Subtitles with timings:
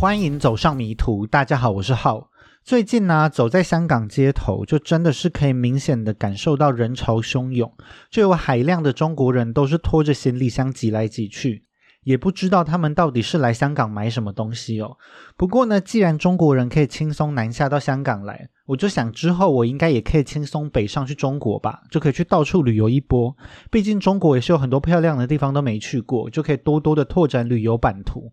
[0.00, 1.26] 欢迎走上迷途。
[1.26, 2.30] 大家好，我是浩。
[2.64, 7.70] 最近呢，走在香港街头，就真的是可以明显的感受到人潮汹涌，
[8.10, 11.66] 就有海量的中国人都是拖着行李箱挤来挤去，
[12.02, 14.96] 也不知道他们到底是来香港买什么东西哦。
[15.36, 23.36] 不过呢，既然中国人可以轻松南下到香港来，我就想之后我应该也可以轻松北上去中国吧，就可以去到处旅游一波。
[23.70, 28.32] 毕竟中国也是有很多漂亮的地方都没去过，就可以多多的拓展旅游版图。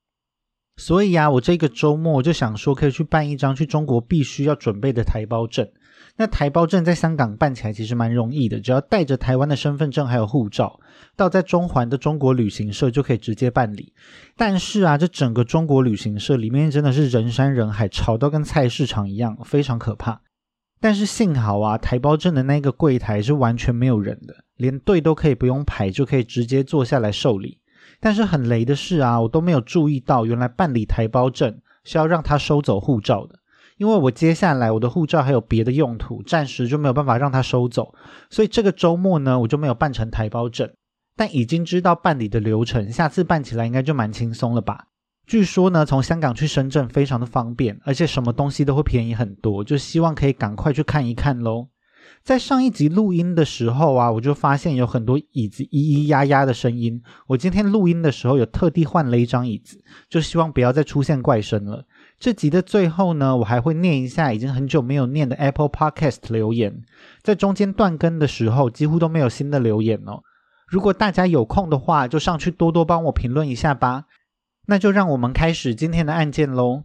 [0.77, 5.67] 所以啊，我这个周末就想说，可以去办一张去中国必须要准备的台胞证。
[6.19, 10.79] 那台胞证在香港办起来其实蛮容易的，只要带着台湾的身份证还有护照，
[11.15, 13.93] 到在中环的中国旅行社就可以直接办理。
[14.35, 20.21] 但是啊，这整个中国旅行社里面真的是人山人海，吵到跟菜市场一样，非常可怕。
[20.79, 27.59] 但是幸好啊，台胞证的那个柜台是完全没有人的，连队都可以不用排，就可以直接坐下来受理。
[27.99, 33.39] 但是很雷的是啊，我都没有注意到，原来办理台胞证是要让他收走护照的。
[33.77, 37.93] 因为我接下来我的护照还有别的用途，暂时就没有办法让他收走。
[38.29, 40.69] 所以这个周末呢，我就没有办成台胞证。
[41.15, 44.85] 但已经知道办理的流程，下次办起来应该就蛮轻松了吧？
[45.25, 51.67] 据说呢，从香港去深圳非常的方便，而且什么东西都会便宜很多，就希望可以赶快去看一看喽。
[52.27, 57.01] 在上一集录音的时候啊，我就发现有很多椅子咿咿呀呀的声音。
[57.25, 61.85] 我今天录音的时候有特地换了一张椅子，就希望不要再出现怪声了。
[62.19, 66.81] 这集的最后呢，我还会念一下已经很久没有念的 Apple Podcast 留言。
[67.23, 70.19] 在中间断更的时候，几乎都没有新的留言哦。
[70.67, 74.03] 如果大家有空的话，就上去多多帮我评论一下吧。
[74.65, 76.83] 那就让我们开始今天的案件喽。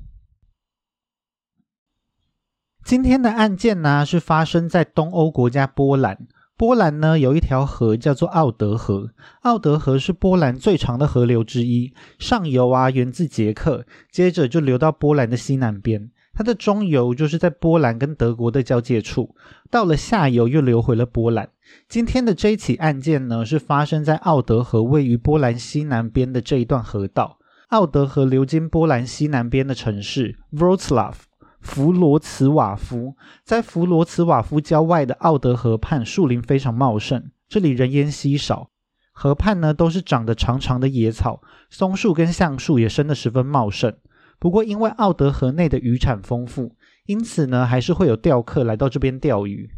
[2.84, 6.26] 今天的案件呢，是发生在东欧国家波兰。
[6.56, 9.10] 波兰呢有一条河叫做奥德河，
[9.42, 11.92] 奥德河是波兰最长的河流之一。
[12.18, 16.10] 上游啊源自捷克，接着就流到波兰的西南边。
[16.34, 19.34] 它的中游就是在波兰跟德国的交界处，
[19.70, 21.48] 到了下游又流回了波兰。
[21.88, 27.38] 今天的这一起案件呢，是发生在奥德河位于波兰西南边的这一段河道。
[27.68, 31.14] 奥德河流经波兰西南边的城市 Wrocław。
[31.62, 38.70] 弗罗茨瓦夫在弗罗茨瓦夫郊外的奥德河畔，树林非常茂盛，这里人烟稀少。
[39.12, 41.40] 河畔呢都是长得长长的野草，
[41.70, 43.94] 松树跟橡树也生得十分茂盛。
[44.38, 46.74] 不过因为奥德河内的渔产丰富，
[47.06, 49.70] 因此呢还是会有钓客来到这边钓鱼。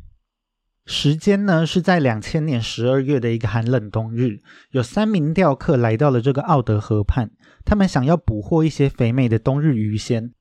[0.86, 4.40] 时间呢是在两千年十二月的一个寒冷冬日，
[4.70, 7.30] 有三名钓客来到了这个奥德河畔，
[7.64, 10.32] 他们想要捕获一些肥美的冬日鱼鲜。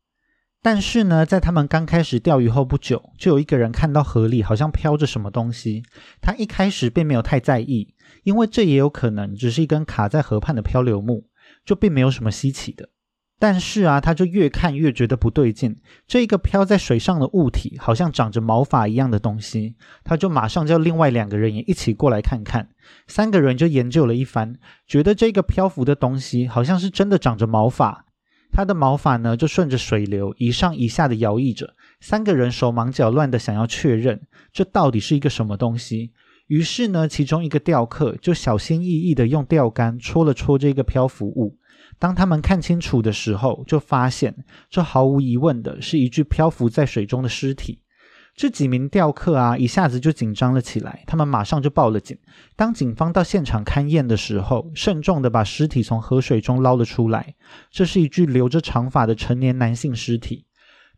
[0.63, 5.83] 但是呢，在他们刚开始钓鱼后不久，就有一个人看到河里好像飘着什么东西。
[6.21, 7.93] 他一开始并没有太在意，
[8.23, 11.25] 因为这也有可能只是一根卡在河畔的漂流木，
[11.65, 12.87] 就并没有什么稀奇的。
[13.37, 19.75] 但是啊，他就越看越觉得不对劲，这一个漂在水上的物体好像长着毛发一样的东西。
[20.05, 22.69] 他就马上叫另外两个人也一起过来看看。
[23.07, 24.55] 三个人就研究了一番，
[24.87, 28.05] 觉得这个漂浮的东西好像是真的长着毛发。
[28.53, 31.73] 它的毛发呢，就顺着水流一上一下的摇曳着。
[31.99, 34.21] 三个人手忙脚乱的想要确认
[34.51, 36.11] 这到底是一个什么东西。
[36.47, 41.57] 于是呢，其中一个钓客就小心翼翼的用钓竿戳了戳这个漂浮物。
[41.97, 47.79] 当他们看清楚的时候，就发现这毫无疑问的是一具漂浮在水中的尸体。
[48.35, 51.03] 这几名钓客啊，一下子就紧张了起来。
[51.05, 52.17] 他们马上就报了警。
[52.55, 57.35] 当警方到现场勘验的时候，慎重的把尸体从河水中捞了出来。
[57.69, 60.45] 这是一具留着长发的成年男性尸体。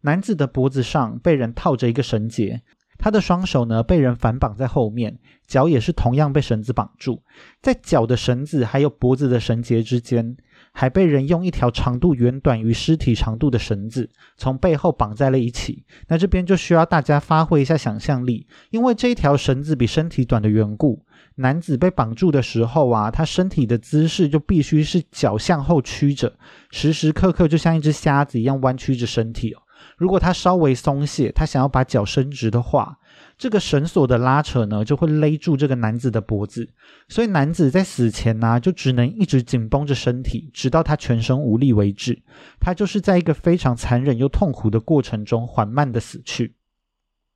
[0.01, 2.61] 男子的脖子上被人套着一个绳结，
[2.97, 7.21] 他的双手呢被人反绑在后面，脚也是同样被绳子绑住。
[7.61, 10.37] 在脚的绳子还有脖子的绳结之间。
[10.77, 15.85] 还被人用一条长度远短于尸体长度的绳子从背后绑在了一起。
[16.09, 21.01] 那这边就需要大家发挥一下想象力，因为这一条绳子比身体短的缘故，
[21.35, 26.33] 男子被绑住的时候啊，他身体的姿势就必须是脚向后曲着，
[26.69, 29.61] 时时刻刻就像一只瞎子一样弯曲着身体哦。
[29.97, 32.97] 如果他稍微松懈，他想要把脚伸直的话。
[33.37, 36.69] 这个绳索的拉扯呢，就会勒住这个男子的脖子，
[37.09, 42.21] 所以男子在死前呢，就只能一直紧绷着身体，直到他全身无力为止。
[42.59, 46.55] 他就是在一个非常残忍又痛苦的过程中缓慢的死去。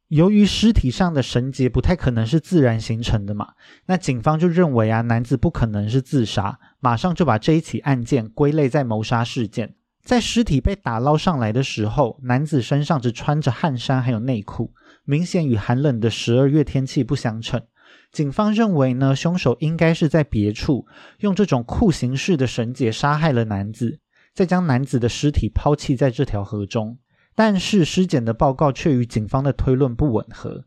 [0.07, 3.49] 由于尸体上的绳结不太可能是自然形成的嘛，
[3.85, 9.75] 那警方就认为啊，男子不可能是自杀，马上就把这一起案件归类在谋杀事件。
[10.01, 14.73] 在尸体被打捞上来的时候，男子身上只穿着汗衫还有内裤。
[15.09, 17.59] 明显与寒冷的十二月天气不相称。
[18.11, 20.85] 警方认为呢，凶手应该是在别处
[21.21, 23.99] 用这种酷刑式的绳结杀害了男子。
[24.35, 26.99] 再将男子的尸体抛弃在这条河中。
[27.33, 30.65] 但是尸检的报告却与警方的推论不吻合，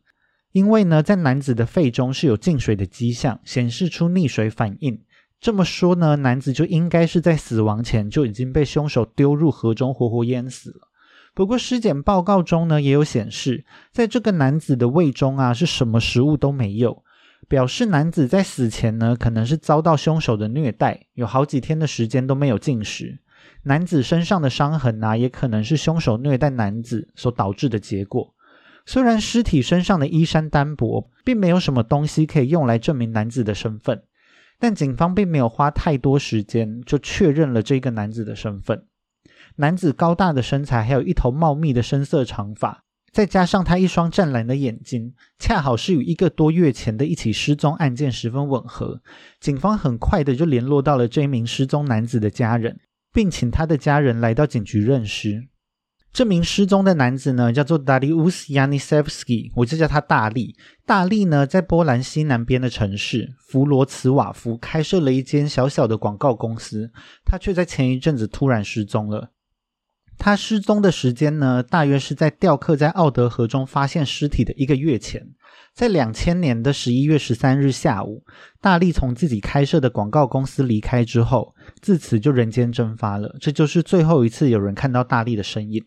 [0.51, 4.99] 因为呢，在男子的肺中是有进水的迹象，显示出溺水反应。
[5.39, 10.89] 这么说呢，男子就应该是在死亡前就已经被凶手丢入河中活活淹死了。
[11.35, 17.03] 不过尸检报告中呢，也有显示，在这个男子的胃中啊，是什么食物都没有，
[17.47, 23.19] 表示男子在死前呢，可能是遭到凶手的虐待，有好几天的时间都没有进食。
[23.63, 28.33] 男子身上的伤痕啊，也可能是凶手虐待男子所导致的结果。
[28.85, 34.03] 虽然尸体身上的衣衫单薄，并没有什么东西可以用来证明男子的身份，
[34.59, 38.85] 但警方并没有花太多时间就确认了这个男子的身份。
[39.55, 49.01] 男子高大的身材，还有一头茂密的深色长发，再加上他一双湛蓝的眼睛，恰好是与一个多月前的一起失踪案件十分吻合。
[49.39, 52.79] 警方很快的就联络到了这名失踪男子的家人。
[53.13, 55.47] 并请他的家人来到警局认尸。
[56.11, 60.55] 这名失踪的男子呢，叫做 Darius Yanesewski 我就叫他大力。
[60.83, 66.91] 大力呢，在波兰西南边的城市弗罗茨瓦夫开设了一间小小的广告公司。
[67.23, 69.32] 他却在前一阵子突然失踪了。
[70.17, 75.27] 他失踪的时间呢，大约是在钓客在奥德河中发现尸体的一个月前。
[75.73, 78.23] 在两千年的十一月十三日下午，
[78.61, 83.35] 大力从自己开设的广告公司离开之后，自此就人间蒸发了。
[83.39, 85.83] 这就是最后一次有人看到大力的身影。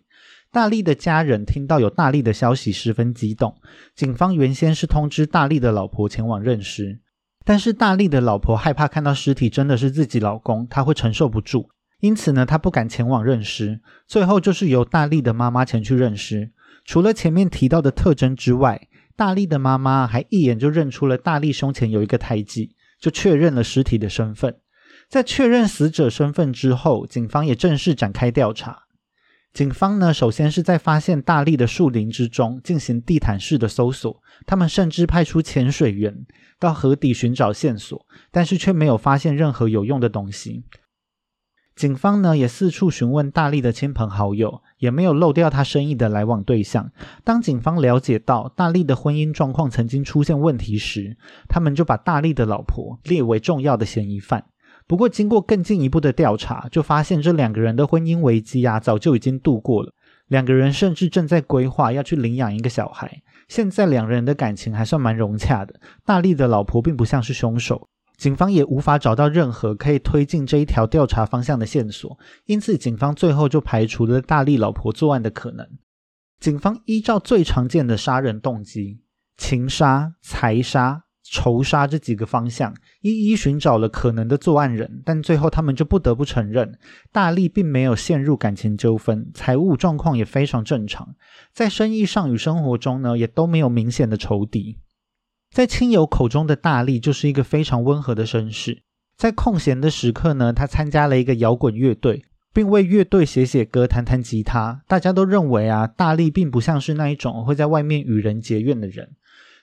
[0.51, 3.55] 大力的家人听到有大力的消息，十分激动。
[3.95, 7.01] 警方原先是通知大力的老婆前往认尸，
[7.45, 11.69] 但是大力的老婆害怕看到尸体真的是自己老公，她会承受不住，
[12.01, 13.81] 因此呢，他不敢前往认尸。
[14.07, 16.53] 最后就是由大力的妈妈前去认尸。
[16.85, 24.57] 除了前面提到的特征之外，大力的妈妈还一眼就认出了大力胸前有一个胎记，就确认了尸体的身份。
[25.09, 28.85] 在确认死者身份之后，警方也正式展开调查。
[29.53, 36.15] 警方呢，首先是在发现大力的树林之中进行地毯式的搜索，他们甚至派出潜水员
[36.61, 40.65] 到河底寻找线索，但是却没有发现任何有用的东西。
[41.77, 46.91] 警方呢也四处询问大力的亲朋好友，也没有漏掉他生意的来往对象。
[47.23, 51.19] 当警方了解到大力的婚姻状况曾经出现问题时，
[51.49, 54.47] 他们就把大力的老婆列为重要的嫌疑犯。
[54.87, 59.93] 不过，经过更进一步的调查，就发现这两个人的婚姻危机啊，早就已经度过了。
[60.29, 63.21] 两个人甚至正在规划要去领养一个小孩。
[63.49, 65.75] 现在两人的感情还算蛮融洽的。
[66.05, 67.89] 大力的老婆并不像是凶手。
[68.17, 75.67] 警方也无法找到任何可以推进这一条调查方向的线索，因此警方最后就排除了大力老婆作案的可能。
[76.41, 79.01] 警方依照最常见的杀人动机——
[79.37, 86.79] 情杀、财杀、仇杀这几个方向，一一寻找了可能的作案人，但最后他们就不得不承认，
[87.11, 91.15] 大力并没有陷入感情纠纷，财务状况也非常正常，
[91.53, 94.79] 在生意上与生活中呢，也都没有明显的仇敌。
[95.51, 98.83] 在亲友口中的大力就是一个非常温和的绅士。
[99.17, 104.83] 在空闲的时刻呢，他参加了一个摇滚乐队，并为乐队写写歌、弹弹吉他。
[104.87, 109.17] 大家都认为啊，大力并不像是那一种会在外面与人结怨的人。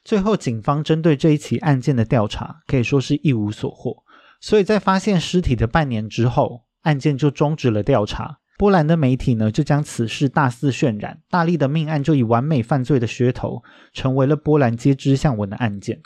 [0.04, 4.04] 最后，警方针对这一起案件的调查可以说是一无所获。
[4.42, 8.40] 所以在发现尸体的半年之后，案件就终止了调查。
[8.58, 16.02] 波兰的媒体呢，就将此事大肆渲染，大力的命案就以完美犯罪的噱头，成为了波兰皆知向闻的案件。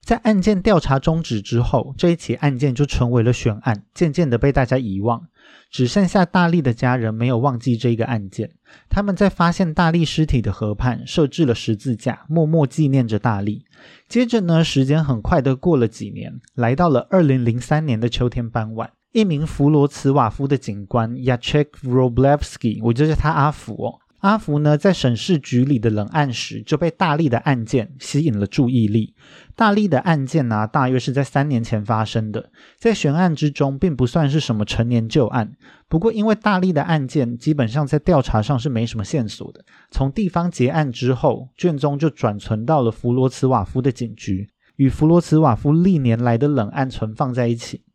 [0.00, 5.26] 在案件调查终止之后，这一起案件就成为了悬案，渐渐的被大家遗忘，
[5.68, 8.52] 只剩下大力的家人没有忘记这个案件。
[8.88, 13.64] 他们在发现大力尸体的河畔设置了十字架，默默纪念着大力。
[14.08, 18.92] 接着呢，时间很快的过了几年，来到了二零零三年的秋天傍晚。
[19.16, 23.98] 一名弗罗茨瓦夫的警官 Yachek Roblevsky，我就叫他阿福哦。
[24.18, 29.14] 阿福呢，在审视局里的冷案时，就被大力的案件吸引了注意力。
[29.54, 35.50] 大力的案件呢，大约是在三年前发生的，在悬案之中，并不算是什么陈年旧案。
[35.88, 47.85] 不过，因为大力的案件基本上在调查上是没什么线索的，从地方结案之后，卷宗就转存到了弗罗茨瓦夫的警局，与弗罗茨瓦夫历年来的冷案存放在一起。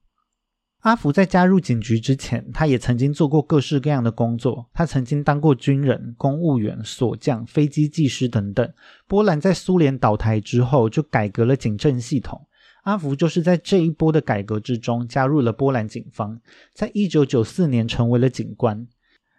[0.81, 4.67] 阿福在加入警局之前，他也曾经做过各式各样的工作。
[4.73, 8.67] 他曾经当过军人、公务员、锁匠、飞机技师等等。
[9.07, 12.47] 波兰在苏联倒台之后，就改革了警政系统。
[12.81, 16.39] 阿福就是在这一波的改革之中加入了波兰警方，
[16.73, 18.87] 在一九九四年成为了警官。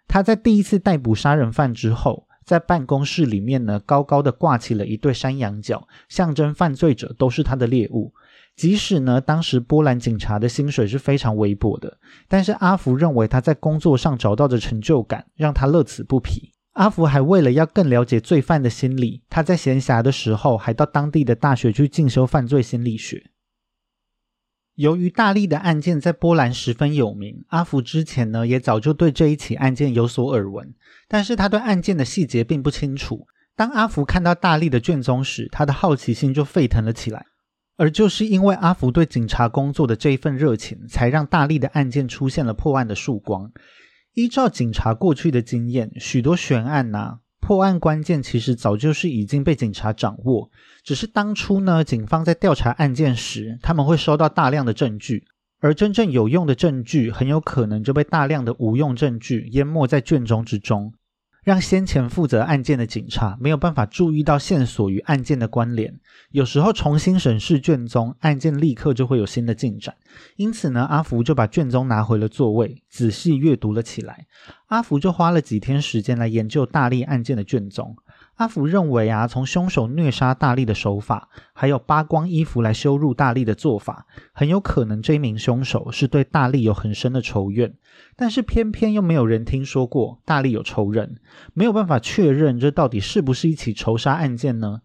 [0.07, 8.13] 他在第一次逮捕杀人犯之后，在办公室里面呢，高高的挂起了一对山羊角，象征犯罪者都是他的猎物。
[8.55, 16.51] 即使呢，当时波兰警察的薪水是非常微薄的，但是阿福认为他在工作上找到的成就感让他乐此不疲。
[16.73, 23.31] 阿福还为了要更了解罪犯的心理，他在闲暇的时候还到当地的大学去进修犯罪心理学。
[24.75, 30.73] 由于大力的案件在波兰十分有名，阿福之前呢也早就对这一起案件有所耳闻，
[31.07, 33.27] 但是他对案件的细节并不清楚。
[33.55, 37.27] 当阿福看到大力的卷宗时，他的好奇心就沸腾了起来。
[37.75, 43.51] 而就是因为阿福对警察工作的这一份热情，才让大力的案件出现了破案的曙光。
[44.13, 50.51] 依照警察过去的经验，许多悬案呐，破案关键其实早就是已经被警察掌握，
[50.83, 55.25] 只是当初呢，警方在调查案件时，他们会收到大量的证据，
[55.59, 60.93] 而真正有用的证据，很有可能就被大量的无用证据淹没在卷宗之中。
[61.43, 65.99] 让先前负责案件的警察没有办法注意到线索与案件的关联。
[66.31, 69.93] 有时候重新审视卷宗，案件立刻就会有新的进展。
[70.37, 74.25] 因此呢，阿福就把卷宗拿回了座位，仔细阅读了起来。
[74.67, 77.95] 阿福就花了几天时间来研究大力案件的卷宗。
[78.35, 87.75] 阿福认为啊，从凶手虐杀大力的手法，还有扒光衣服来羞辱大力的做法，很有可能这名凶手是对大力有很深的仇怨。
[88.15, 91.17] 但是偏偏又没有人听说过大力有仇人，
[91.53, 94.81] 没有办法确认这到底是不是一起仇杀案件呢？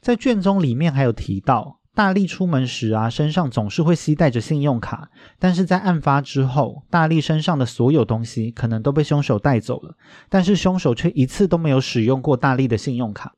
[0.00, 1.80] 在卷宗里面还有提到。
[1.94, 9.94] 大力出门时啊，身上总是会携带着信用卡，但是在案发之后，大力身上的所有东西可能都被凶手带走了，
[10.30, 13.34] 但是凶手却一次都没有使用过大力的信用卡，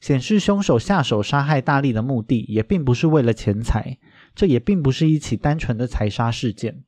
[0.00, 3.96] 显示凶手下手杀害大力的目的也并不是为了钱财，
[4.34, 6.84] 这也并不是一起单纯的财杀事件。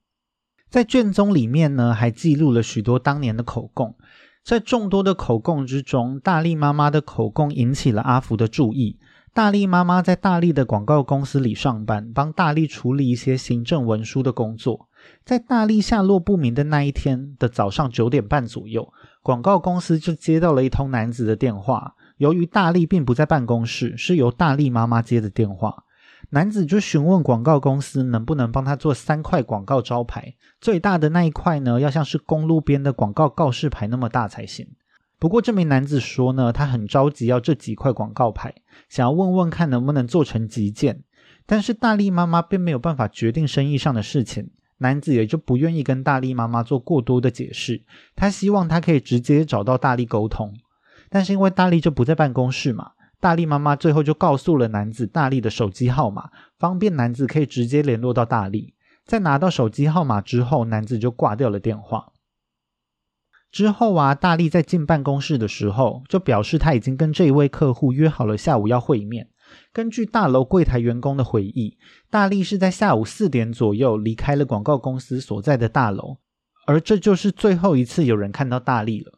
[0.69, 3.97] 在卷宗里面呢，还记录了许多当年的口供，
[4.45, 8.99] 在众多的口供之中，大力妈妈的口供引起了阿福的注意。
[9.37, 14.89] 大力妈妈在大力的广告公司里上班，帮大力处理一些行政文书的工作。
[15.27, 18.91] 在大力下落不明的那一天的早上九点半左右，
[19.23, 21.97] 广告公司就接到了一通男子的电话。
[22.17, 25.85] 由于大力并不在办公室，是由大力妈妈接的电话。
[26.31, 34.67] 男子就询问广告公司能不能帮他做三块广告招牌，最大的那一块呢，要像是公路边的广告告示牌那么大才行。
[35.19, 38.55] 不过这名男子说呢，他很着急要这几块广告牌，
[38.89, 41.03] 想要问问看能不能做成急件。
[41.47, 47.83] 但是大力妈妈并没有办法决定生意上的事情，男子也就不愿意跟大力妈妈做过多的解释。
[48.15, 50.53] 他希望他可以直接找到大力沟通，
[51.09, 58.75] 但是因为大力就不在办公室嘛，大力妈妈最后就告诉了男子大力的手机号码，方便男子可以直接联络到大力。
[59.07, 62.13] 在拿到手机号码之后，男子就挂掉了电话。
[63.57, 69.31] 之后啊，大力在进办公室的时候，就表示他已经跟这一位客户约好了下午要会面。
[69.73, 71.79] 根据大楼柜台员工的回忆，
[72.11, 76.19] 大力是在下午四点左右离开了广告公司所在的大楼，
[76.67, 79.15] 而这就是最后一次有人看到大力了。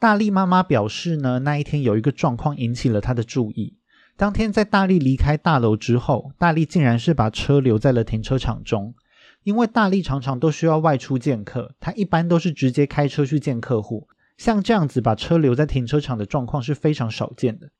[0.00, 3.76] 大力妈妈表示呢，那一天有一个状况引起了他的注意。
[4.16, 8.96] 当天在大力离开大楼之后，大力竟然是把车留在了停车场中。
[9.42, 14.08] 因为大力常常都需要外出见客，他一般都是直接开车去见客户。
[14.36, 17.70] 像这样子把车留在停车场的状况是非常少见的。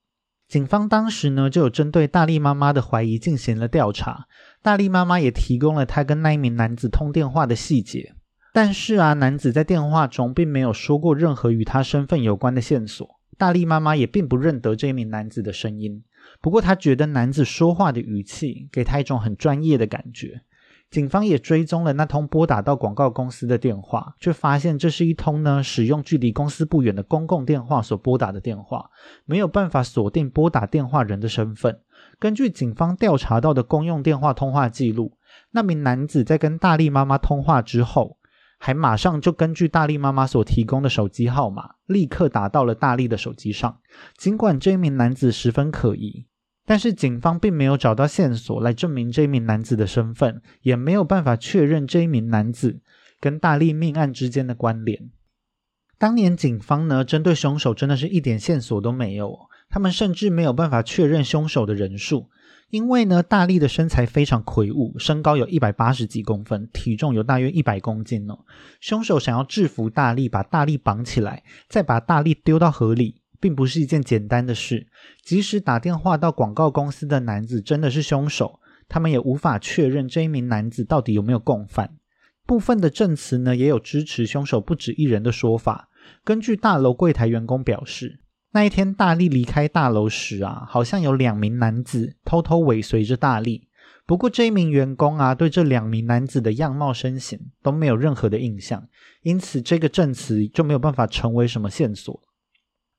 [0.46, 4.26] 警方当时呢就有针对大力妈妈的怀疑进行了调查，
[4.62, 8.14] 大力妈妈也提供了他跟那一名男子通电话的细节。
[8.52, 13.08] 但是啊，男子在电话中并没有说过任何与他身份有关的线索。
[13.38, 16.02] 大力妈妈也并不认得这一名男子的声音。
[16.42, 20.42] 不过他觉得男子说话的语气给他一种很专业的感觉。
[20.90, 28.90] 警方也追踪了那通拨打到广告公司的电话，却发现这是一通呢使用距离公司不远的公共电话所拨打的电话，
[29.24, 31.78] 没有办法锁定拨打电话人的身份。
[32.18, 35.16] 根据警方调查到的公用电话通话记录，
[35.52, 38.18] 那名男子在跟大力妈妈通话之后，
[38.58, 43.78] 还马上就根据大力妈妈所提供的手机号码，立刻打到了大力的手机上。
[44.16, 46.26] 尽管这名男子十分可疑。
[46.70, 52.80] 但是警方并没有找到线索来证明这名男子的身份，也没有办法确认这一名男子
[53.18, 55.10] 跟大力命案之间的关联。
[55.98, 59.36] 当年警方呢，针对凶手真的是一点线索都没有，
[59.68, 62.30] 他们甚至没有办法确认凶手的人数，
[62.68, 68.38] 因为呢，大力的身材非常魁梧，身高有一百八十几公分，体重有大约一百公斤哦。
[68.80, 73.19] 凶手想要制服大力，把大力绑起来，再把大力丢到河里。
[73.40, 74.86] 并不是一件简单的事。
[75.24, 81.96] 即使打电话到广告公司的男子真的是凶手，他们也无法确认这一名男子到底有没有共犯。
[82.46, 85.88] 部分的证词呢，也有支持凶手不止一人的说法。
[86.24, 88.18] 根据大楼柜台员工表示，
[88.52, 93.68] 那一天大力离开大楼时啊，好像有两名男子偷偷尾随着大力。
[94.06, 98.88] 不过这一名员工啊，对这两名男子的样貌身形都没有任何的印象，
[99.22, 102.20] 因此这个证词就没有办法成为什么线索。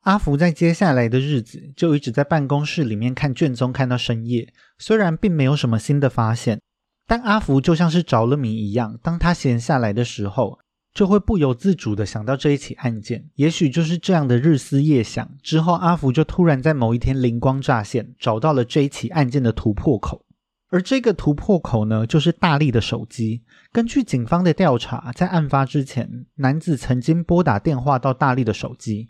[0.01, 4.51] 阿福在接下来的日子就一直在办公室里面看卷宗，看到深夜。
[4.79, 6.59] 虽然并没有什么新的发现，
[7.05, 10.57] 但阿福就像是着了迷一样，当他闲下来的时候，
[10.91, 13.29] 就会不由自主的想到这一起案件。
[13.35, 20.25] 也许就是这样的日思夜想之后，阿福就突然在某一天灵光乍现，找到了这一起案件的突破口。
[20.71, 23.43] 而这个突破口呢，就是大力的手机。
[23.71, 29.07] 根据警方的调查，在案发之前，男子曾经拨打电话到大力的手机。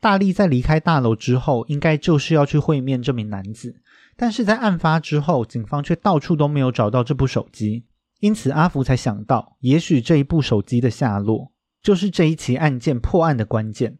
[0.00, 3.80] 大力在离开大楼之后，应该就是要去会面这名男子，
[4.16, 7.86] 但是在案发之后，警方却到处都没有找到这部手机，
[8.20, 13.98] 因此阿福才想到，也许这一部手机的下落就是这一起案件破案的关键。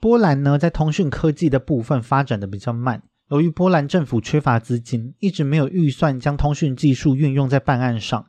[0.00, 8.26] 波兰呢，在通讯科技的部分发展的比较慢，由于波兰政府缺乏资金，一直没有预算将通讯技术运用在办案上，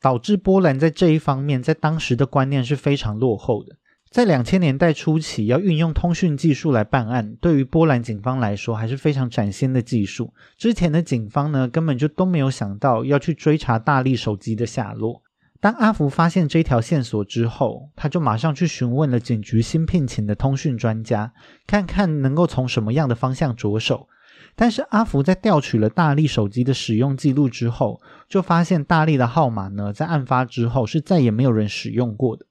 [0.00, 3.76] 导致波兰在这一方面在当时的观念是非常落后的。
[4.10, 10.32] 在两千年代初期，要运用通讯技术来办案，对于波兰警方来说还是非常崭新的技术。
[10.56, 15.22] 之前的警方呢，根本就都没有想到要去追查大力手机的下落。
[15.60, 21.32] 当阿福发现这条线索之后，他就马上去询问了警局新聘请的通讯专家，
[21.66, 24.08] 看看能够从什么样的方向着手。
[24.54, 32.46] 但是阿福在调取了大力手机的使用记录之后，就发现大力的号码呢，在案发之后是再也没有人使用过的。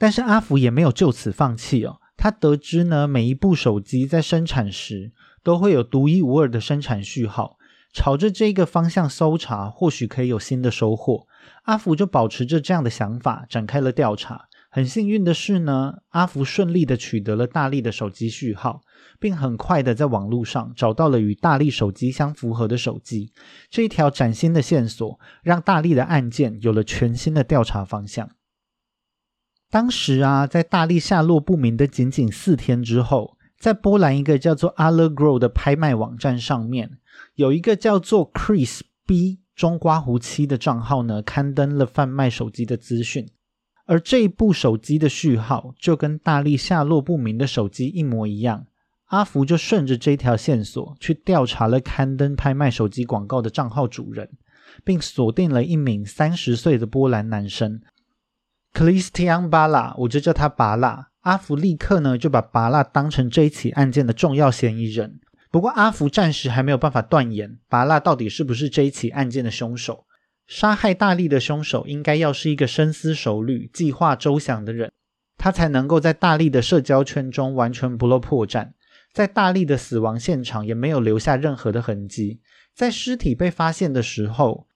[0.00, 2.00] 但是阿福也没有就此放弃哦。
[2.16, 7.58] 他得知呢，每一部手机在生产时都会有独一无二的生产序号，
[7.92, 11.26] 朝着这个方向搜查，或许可以有新的收获。
[11.64, 14.46] 阿福就保持着这样的想法，展开了调查。
[14.70, 18.80] 很幸运的是呢，阿福顺利的取得了大力的手机序号，
[19.18, 23.32] 并很快的在网络上找到了与大力手机相符合的手机。
[23.68, 28.30] 这一条崭新的线索，让大力的案件有了全新的调查方向。
[29.70, 36.98] 当时啊，在大力下落不明的仅仅四天之后，在波兰一个叫做 Allegro 的拍卖网站上面，
[37.36, 43.28] 有一个叫做 Chris B 中刮胡七的账号呢，刊登了贩卖手机的资讯。
[43.86, 48.66] 而这部手机的序号就跟大力下落不明的手机一模一样。
[49.06, 54.28] 阿福就顺着这条线索去调查了刊登拍卖手机广告的账号主人，
[54.84, 57.80] 并锁定了一名三十岁的波兰男生。
[58.72, 61.08] Christian 巴拉，我就叫他巴拉。
[61.20, 65.20] 阿福立刻呢就把巴拉当成这一起案件的重要嫌疑人。
[65.50, 70.06] 不过阿福暂时还没有办法断言巴拉到底是不是这一起案件的凶手。
[70.46, 74.90] 杀害大力的凶手应该要是一个深思熟虑、计划周详的人，
[75.36, 78.70] 他才能够在大力的社交圈中完全不露破绽，
[79.12, 82.40] 在大力的死亡现场也没有留下任何的痕迹。
[82.74, 84.66] 在尸体被发现的时候，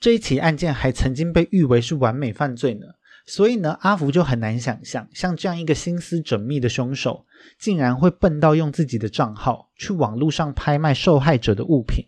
[0.00, 2.86] 这一起案件还曾经被誉为是完美犯罪呢。
[3.26, 7.24] 所以呢，阿福就很难想象，像这样一个心思缜密的凶手，
[7.58, 12.06] 竟然会笨到用自己的账号去网络上拍卖受害者的物品。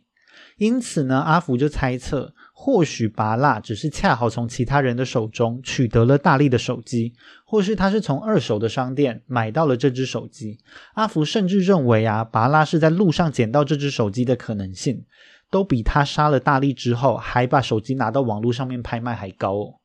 [0.59, 10.59] 因此呢，阿福就猜测，或许拔蜡只是恰好从其他人的手中取得了大力的手机，或是他是从二手的商店买到了这只手机。
[10.95, 15.05] 阿福甚至认为啊，拔蜡是在路上捡到这只手机的可能性，
[15.51, 19.81] 都比他杀了大力之后还把手机拿到网络上面拍卖还高。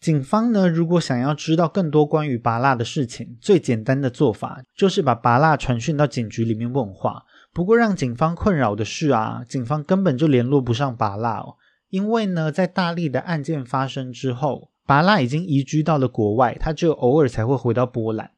[0.00, 7.24] 警方呢，如果想要知道更多关于拔蜡的事情，最简单的做法就是把拔蜡传讯到警局里面问话。
[7.52, 11.56] 不过让警方困扰的是啊，警方根本就联络不上拔蜡哦，
[11.88, 18.30] 因为呢，在大力的案件发生之后，拔蜡已经移居到了国外，他只有偶尔才会回到波兰。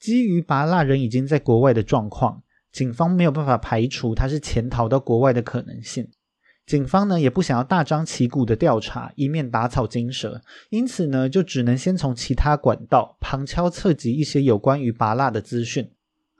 [0.00, 6.08] 基于拔蜡人已经在国外的状况，警方没有办法排除他是潜逃到国外的可能性。
[6.68, 15.90] 警方呢也不想要大张旗鼓的调查，以免打草惊蛇，因此呢就只能先从其他管道旁敲侧击一些有关于拔蜡的资讯。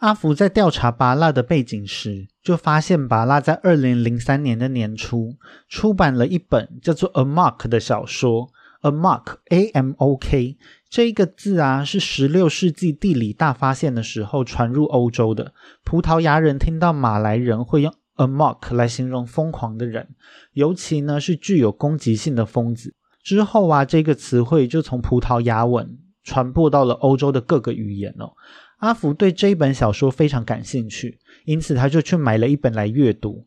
[0.00, 5.34] 阿福在调查拔蜡的背景时，就发现拔蜡在二零零三年的年初
[5.66, 8.50] 出版了一本叫做《A Mark》的小说。
[8.82, 10.56] A Mark，A M O K，
[10.88, 15.52] 这一个字啊是十六世纪地理大发现的时候传入欧洲的。
[15.82, 17.92] 葡萄牙人听到马来人会用。
[18.18, 20.08] A mark 来形容疯狂的人，
[20.52, 22.94] 尤其呢是具有攻击性的疯子。
[23.22, 28.32] 之后啊，这个词汇就从葡萄牙文传播到了欧洲的各个语言哦。
[28.78, 33.46] 阿福对这一本小说非常感兴趣，因此他就去买了一本来阅读。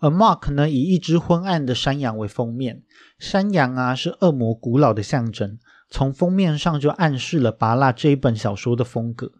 [0.00, 2.82] a mark 呢以一只昏暗的山羊为封面，
[3.18, 9.32] 山羊啊是恶魔古老的象征，从封面上就暗示了拔蜡这一本小说的风格。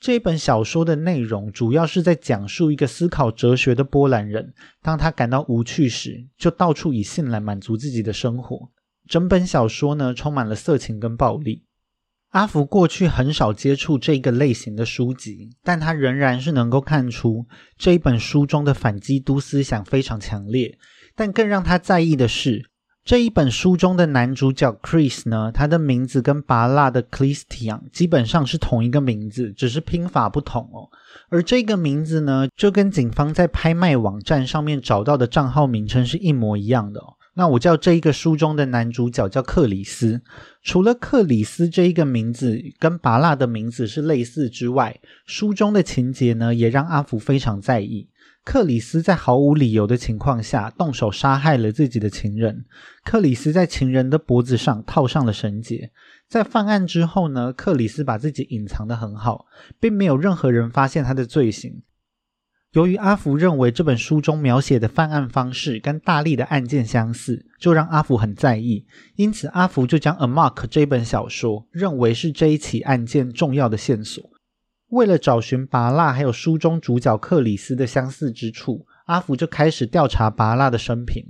[0.00, 8.70] 这一本小说的内容主要是在讲述一个思考哲学的波兰人，当他感到无趣时，就到处以性来满足自己的生活。
[9.06, 11.64] 整本小说呢，充满了色情跟暴力。
[12.30, 17.44] 阿福过去很少接触这个类型的书籍，但他仍然是能够看出
[17.76, 20.78] 这一本书中的反基督思想非常强烈。
[21.14, 22.69] 但更让他在意的是。
[23.02, 30.88] 这一本书中的男主角 Chris 呢，他的名字跟拔蜡的 Christian 基本上是同一个名字，只是拼法不同哦。
[31.30, 37.14] 而这个名字呢，就跟警方在拍卖网站上面找到的账号名称是一模一样的哦。
[37.34, 40.20] 那我叫这一个书中的男主角叫克里斯。
[40.62, 48.09] 除了克里斯这一个名字跟拔蜡的名字是类似之外，书中的情节呢，也让阿福非常在意。
[48.44, 52.64] 克里斯在毫无理由的情况下动手杀害了自己的情人。
[53.04, 55.90] 克里斯在情人的脖子上套上了绳结。
[56.28, 59.46] 在犯案之后呢，克里斯把自己隐藏的很好，
[59.78, 61.82] 并没有任何人发现他的罪行。
[62.72, 68.86] 由于阿福认为这本书中描写的犯案方式跟大力的案件相似，就让阿福很在意。
[69.16, 74.24] 因此，阿福就将《A Mark》这本小说认为是这一起案件重要的线索。
[74.90, 81.24] 为了找寻拔蜡还有书中主角克里斯的相似之处，阿福就开始调查拔蜡的生平。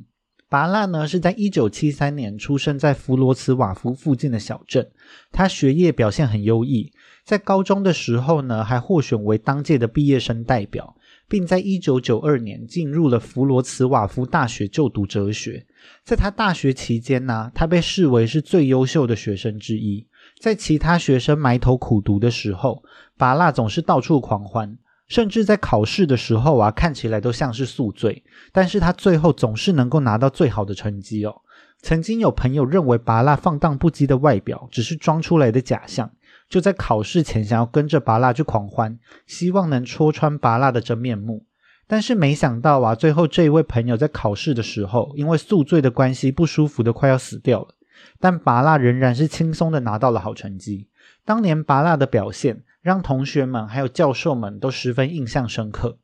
[0.49, 4.91] 拔蜡呢是在一九七三年出生在弗罗茨瓦夫附近的小镇，
[5.31, 6.93] 他学业表现很优异，
[7.25, 10.97] 在高中的时候呢还获选为当届的毕业生代表，
[11.29, 15.65] 并在一九九二年进入了弗罗茨瓦夫大学就读哲学。
[16.03, 20.09] 在他大学期间呢，他被视为是最优秀的学生之一。
[20.41, 22.83] 在其他学生埋头苦读的时候，
[23.19, 28.25] 拔蜡总是到处狂欢，甚至在考试的时候啊，看起来都像是宿醉。
[28.51, 31.43] 但是他最后总是能够拿到最好的成绩哦。
[31.83, 36.11] 曾经有朋友认为拔蜡放荡不羁的外表只是装出来的假象，
[36.49, 41.45] 就在考试前想要跟着拔蜡去狂欢，希望能戳穿拔蜡的真面目。
[41.87, 47.75] 但是没想到啊，最后这一位朋友在考试的时候，因为宿醉的关系，不舒服的快要死掉了。
[48.19, 50.89] 但拔蜡仍然是轻松的拿到了好成绩。
[51.25, 55.99] 当年拔蜡的表现让同学们还有教授们都十分印象深刻。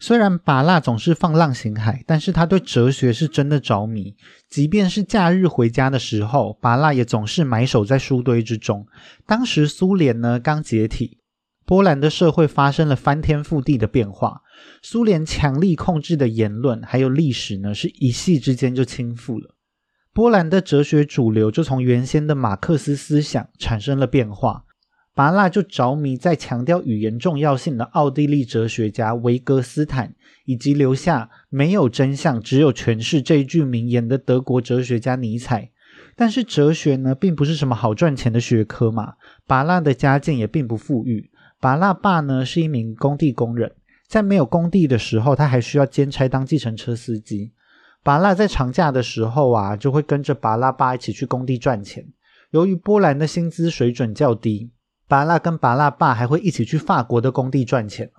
[0.00, 4.16] 虽然拔蜡总是放浪形骸，但是他对哲学是真的着迷。
[4.50, 8.86] 即便是假日回家的时候，拔蜡也总是埋首在书堆之中。
[9.24, 11.18] 当时苏联呢刚解体，
[11.64, 14.42] 波兰的社会发生了翻天覆地的变化。
[14.82, 19.53] 苏联强力控制的言论还有历史呢，是一夕之间就倾覆了。
[20.14, 24.64] 波兰的哲学主流就从原先的马克思思想产生了变化，
[25.12, 35.72] 拔拉就着迷在强调语言重要性的奥地利哲学家维格斯坦，以及留下“没有真相，只有诠释”这一句名言的德国哲学家尼采。
[36.14, 39.14] 但是哲学呢，并不是什么好赚钱的学科嘛。
[39.48, 43.72] 拔拉的家境也并不富裕，拔拉爸呢是一名工地工人，
[44.06, 47.50] 在没有工地的时候，他还需要兼差当计程车司机。
[48.04, 52.06] 拔蜡在长假的时候啊，就会跟着拔蜡爸一起去工地赚钱。
[52.50, 54.70] 由于波兰的薪资水准较低，
[55.08, 58.10] 拔蜡跟拔蜡爸还会一起去法国的工地赚钱。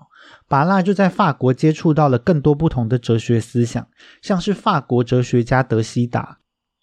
[0.48, 3.88] 拔蜡就在法国接触到了更多不同的哲学思想，
[4.24, 6.40] 像是法国哲学家德西达。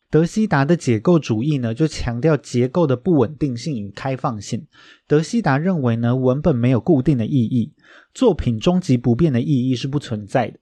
[0.08, 4.68] 德西达的解构主义呢，就强调结构的不稳定性与开放性。
[5.08, 7.74] 德西达认为呢，文本没有固定的意义，
[8.14, 10.58] 作品终极不变的意义是不存在的。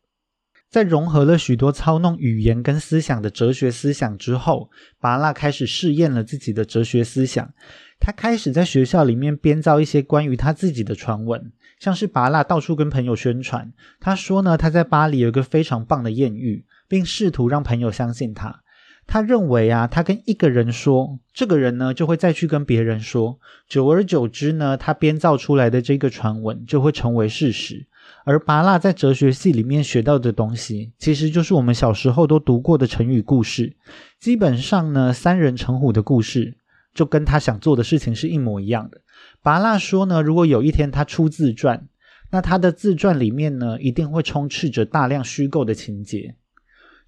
[0.71, 7.53] 在融合了许多操弄语言跟思想的哲学思想之后，拔拉开始试验了自己的哲学思想。
[7.99, 13.73] 他开始在学校里面编造一些关于他自己的传闻，像是拔拉到处跟朋友宣传。
[13.99, 18.63] 他说呢，他在巴黎有一个非常棒的艳遇，并试图让朋友相信他。
[19.07, 27.89] 他认为啊，他跟一个人说，这个人呢就会再去跟别人说，久而久之呢，他编造出来的这个传闻就会成为事实。
[28.25, 33.77] 而拔蜡在哲学系里面学到的东西，其实就是我们小时候都读过的成语故事。
[34.19, 36.59] 基本上呢，三人成虎的故事
[36.93, 39.01] 就跟他想做的事情是一模一样的。
[39.43, 41.89] 拔蜡说呢，如果有一天他出自传，
[42.31, 46.37] 那他的自传里面呢，一定会充斥着大量虚构的情节。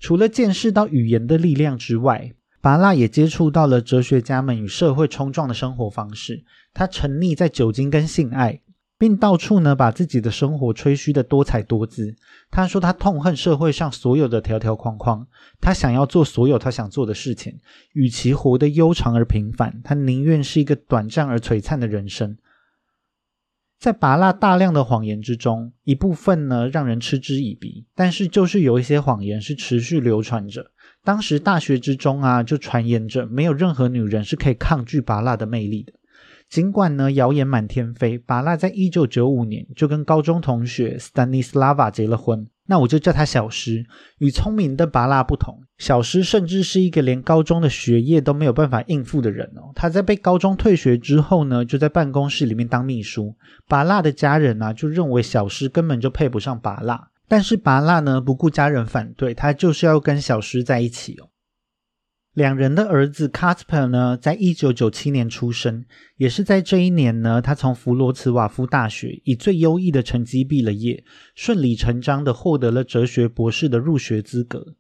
[0.01, 6.45] 除了见识到语言的力量之外，拔蜡也接触到了哲学家们与社会冲撞的生活方式。
[6.73, 8.61] 他沉溺在酒精跟性爱。
[9.03, 12.15] 并到处呢把自己的生活吹嘘的多彩多姿。
[12.53, 15.27] 他说他痛恨社会上所有的条条框框，
[15.61, 17.59] 他想要做所有他想做的事情。
[17.95, 22.39] 与其活得悠长而平凡，他宁愿是一个短暂而璀璨的人生。
[23.81, 30.71] 在拔蜡大量的谎言之中，一部分呢让人嗤之以鼻，但是就是有一些谎言是持续流传着。
[31.03, 35.93] 当时大学之中啊就传言着，没有任何女人是可以抗拒拔蜡的魅力的。
[36.53, 42.47] 尽管呢谣言满天飞，巴拉在一九九五年就跟高中同学 Stanislava 结了婚。
[42.67, 43.87] 那我就叫他小诗。
[44.19, 49.73] 与聪明的巴拉不同，小诗甚至是一个连高中的学业都没有办法应付的人哦。
[49.75, 53.35] 他在被高中退学之后呢，就在办公室里面当秘书。
[53.67, 61.32] 巴拉的家人呢，就认为小诗根本就配不上巴拉，但是巴拉呢，不顾家人反对，他就是要跟小诗在一起哦。
[62.35, 65.85] 两人的儿子 Casper 呢，在一九九七年出生，
[66.17, 74.77] 也是在这一年呢，他从弗罗茨瓦夫大学以最优异的成绩毕了业，顺理成章的获得了哲学博士的入学资格。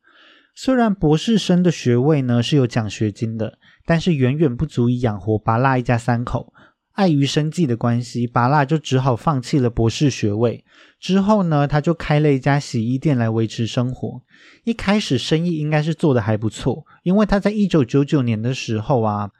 [0.54, 6.54] 虽然博士生的学位呢是有奖学金的，但是远远不足以养活巴拉一家三口。
[6.92, 10.64] 碍于生计的关系，巴拉就只好放弃了博士学位。
[11.00, 14.22] 之后呢，他就开了一家洗衣店来维持生活。
[14.64, 19.30] 一开始生意应该是做的还不错，因为他在一九九九年的时候啊，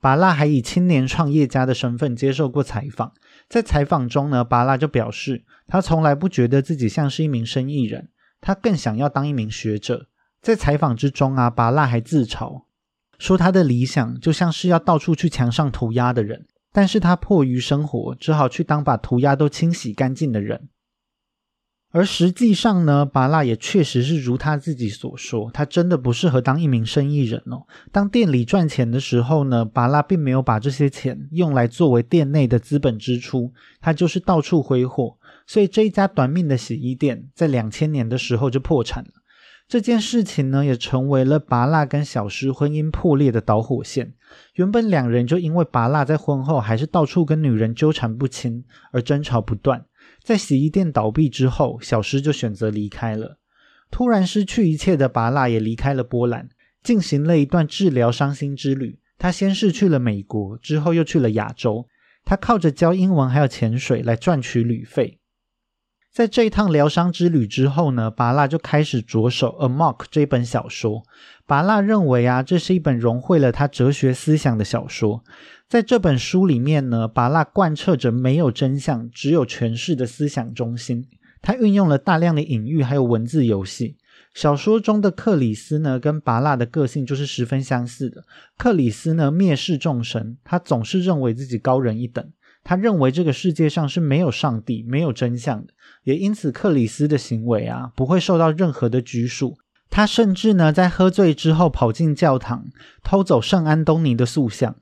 [0.00, 3.12] 巴拉还以青年创业家的身份接受过采访。
[3.48, 8.08] 在采访中呢，巴拉就表示，他从来不觉得自己像是一名生意人，
[8.40, 10.08] 他更想要当一名学者。
[10.40, 12.64] 在采访之中啊，巴拉还自嘲
[13.18, 20.68] 说，他的理想就像是要到处去墙上涂鸦的人，但是他迫于生活，只好去当把涂鸦都清洗干净的人。
[21.94, 27.66] 而实际上呢，巴拉也确实是如他自己所说，他真的不适合当一名生意人哦。
[27.92, 35.18] 当店里赚钱的时候呢，巴拉并没有把这些钱用来作为店内的资本支出，他就是到处挥霍。
[35.46, 39.10] 所以这一家短命的洗衣店在两千年的时候就破产了。
[39.72, 44.12] 这件事情呢，也成为了拔蜡跟小诗婚姻破裂的导火线。
[44.56, 49.86] 原本两人就因为拔蜡在婚后还是到处跟女人纠缠不清而争吵不断。
[50.22, 53.38] 在洗衣店倒闭之后，小诗就选择离开了。
[53.90, 56.50] 突然失去一切的拔蜡也离开了波兰，
[56.82, 58.98] 进行了一段治疗伤心之旅。
[59.16, 61.88] 他先是去了美国，之后又去了亚洲。
[62.26, 65.18] 他靠着教英文还有潜水来赚取旅费。
[66.12, 71.04] 在这一趟疗伤之旅之后呢，巴拉就开始着手《A Mock》这本小说。
[71.46, 75.24] 巴拉认为啊，这是一本融汇了他哲学思想的小说。
[75.70, 81.06] 在这本书里面呢，巴拉贯彻着没有真相，只有诠释的思想中心。
[81.40, 83.96] 他运用了大量的隐喻，还有文字游戏。
[84.34, 88.22] 小说中的克里斯呢，跟巴拉的个性就是十分相似的。
[88.58, 92.22] 克里斯呢，蔑视众神，他总是认为自己高人一等。
[92.64, 95.72] 他认为这个世界上是没有上帝、没有真相的，
[96.04, 99.56] 也因此克里斯的行为啊，不会受到任何的拘束。
[99.90, 102.64] 他甚至呢，在喝醉之后跑进教堂，
[103.02, 104.74] 偷走圣安东尼的塑像。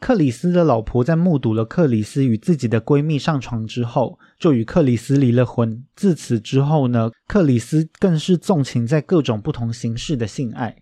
[0.00, 5.84] 克里斯的老婆在目睹了克里斯与自己的闺蜜上床之后，就与克里斯离了婚。
[5.96, 10.76] 自此之后呢，克里斯更是纵情在各种不同形式的性爱。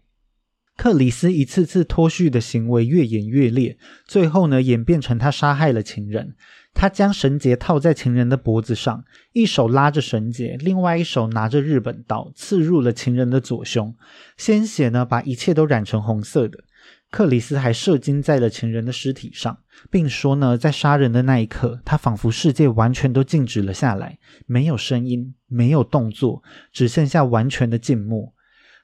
[0.76, 6.34] 克里斯一次次脱序的行为越演越烈，最后呢，演变成他杀害了情人。
[6.74, 13.96] 他将绳结套在情人的脖子上，一手拉着绳结，另外一手拿着日本刀，刺入了情人的左胸，
[14.36, 16.64] 鲜血呢，把一切都染成红色的。
[17.10, 19.56] 克里斯还射精在了情人的尸体上，
[19.90, 28.34] 并说呢，在杀人的那一刻，他仿佛世界完全都静止了下来，没有声音，没有动作，只剩下完全的静默。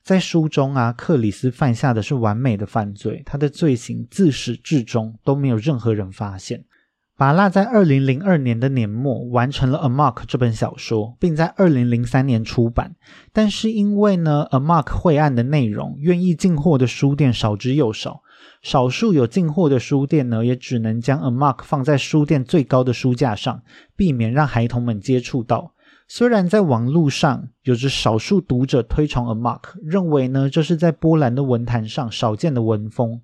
[0.03, 6.65] 在书中啊，克里斯犯下的是完美的犯罪，他的罪行自始至终都没有任何人发现。
[7.17, 12.97] 巴拉在二零零二年的年末完成了《A Mark》这本小说，并在二零零三年出版。
[13.33, 18.23] 但是因为呢，《A Mark》晦暗的内容，愿意进货的书店少之又少。
[18.61, 23.63] 少数有进货的书店呢，也只能将《A Mark》放在书店最高的书架上，
[23.95, 25.75] 避免让孩童们接触到。
[26.09, 33.21] 虽然在网络上有着少数读者推崇《A Mark》，认为呢这是在波兰的文坛上少见的文风。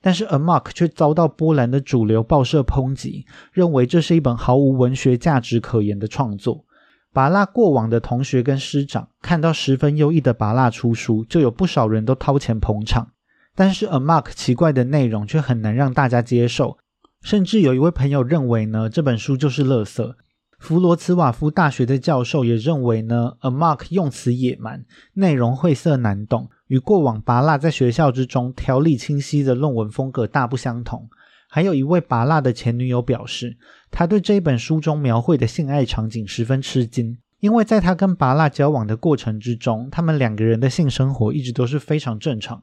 [0.00, 6.64] 但是，《A Mark》却遭到波兰的主流报社抨击，认为这是一本毫无文学价值可言的创作。
[7.12, 13.12] 巴拉过往的同学跟师长看到十分优异的巴拉出书，就有不少人都掏钱捧场。
[13.54, 16.78] 但是，《A Mark》奇怪的内容却很难让大家接受，
[17.22, 20.14] 甚至有一位朋友认为呢，这本书就是垃圾。
[20.62, 26.48] 弗罗茨瓦夫大学的教授也认为呢，《A Mark》用词野蛮，内容晦涩难懂。
[26.68, 31.10] 与过往拔蜡在学校之中条理清晰的论文风格大不相同。
[31.48, 33.56] 还有一位拔蜡的前女友表示，
[33.90, 42.62] 他对这一本书中描绘的性爱场景十分吃惊，因为在他跟拔蜡交往的过程之中，他们两个人的性生活一直都是非常正常。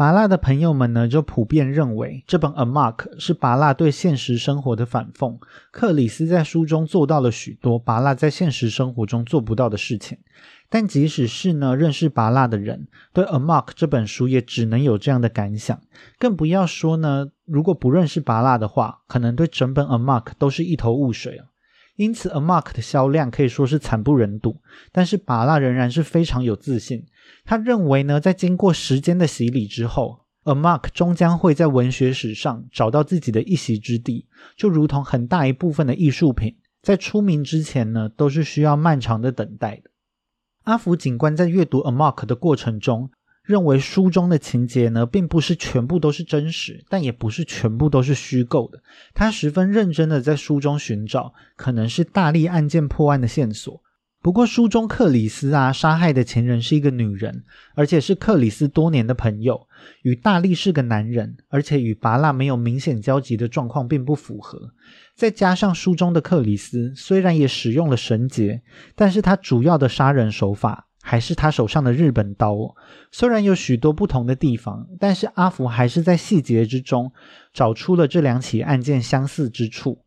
[0.00, 5.36] 拔蜡的朋友们呢，就普遍认为这本《A Mark》是拔蜡对现实生活的反讽。
[5.70, 10.16] 克里斯在书中做到了许多拔蜡在现实生活中做不到的事情。
[10.70, 15.78] 但即使是呢认识拔蜡的人，对《A Mark》这本书也只能有这样的感想，
[16.18, 21.49] 更不要说呢，如果不认识拔蜡的话，可能对整本《A Mark》都是一头雾水啊。
[21.96, 24.60] 因此，《A Mark》的销量可以说是惨不忍睹。
[24.90, 27.04] 但是，拔蜡仍然是非常有自信，
[27.44, 34.26] 他认为呢，在经过时间的洗礼之后，《A Mark》终将会在文学史上找到自己的一席之地，
[34.56, 39.90] 就如同很大一部分的艺术品，在出名之前呢，都是需要漫长的等待的。
[40.64, 43.10] 阿福警官在阅读《A Mark》的过程中，
[43.50, 48.80] 认为书中的情节呢，并不是全部都是真实，但也不是全部都是虚构的。
[49.12, 53.82] 他十分认真的在书中寻找可能是大力案件破案的线索。
[54.22, 57.42] 不过，书中克里斯啊杀害的情人是一个女人，
[57.74, 59.66] 而且是克里斯多年的朋友，
[60.02, 64.74] 与大力是个男人，而且与拔蜡没有明显交集的状况并不符合。
[65.16, 68.62] 再加上书中的克里斯虽然也使用了绳结，
[68.94, 72.54] 但是他主要的杀人手法还是他手上的日本刀。
[73.10, 77.10] 虽然有许多不同的地方，但是阿福还是在细节之中
[77.52, 80.04] 找出了这两起案件相似之处。